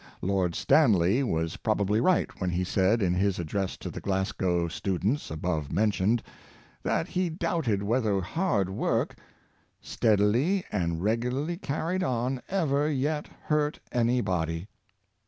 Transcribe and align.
Lord 0.23 0.55
Stanley 0.55 1.21
was 1.21 1.57
probably 1.57 2.01
right 2.01 2.41
when 2.41 2.49
he 2.49 2.63
said, 2.63 3.03
in 3.03 3.13
his 3.13 3.37
address 3.37 3.77
to 3.77 3.91
the 3.91 4.01
Glasgow 4.01 4.67
students 4.67 5.29
above 5.29 5.71
mentioned, 5.71 6.23
that 6.81 7.09
he 7.09 7.29
doubt 7.29 7.67
ed 7.67 7.83
whether 7.83 8.19
hard 8.19 8.71
work," 8.71 9.13
steadily 9.79 10.63
and 10.71 11.03
regularly 11.03 11.55
carried 11.57 12.01
on, 12.01 12.41
ever 12.49 12.89
yet 12.91 13.27
hurt 13.43 13.79
any 13.91 14.21
body." 14.21 14.67